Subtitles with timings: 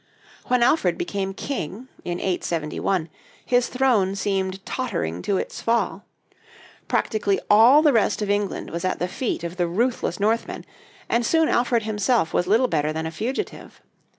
[0.47, 3.07] When Alfred became king, in 871,
[3.45, 6.05] his throne seemed tottering to its fall.
[6.87, 10.65] Practically all the rest of England was at the feet of the ruthless Northmen,
[11.07, 13.79] and soon Alfred himself was little better than a fugitive.